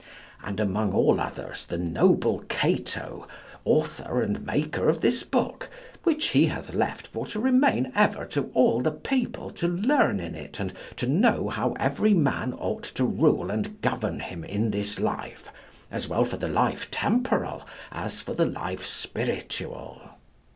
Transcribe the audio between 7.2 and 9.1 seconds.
to remain ever to all the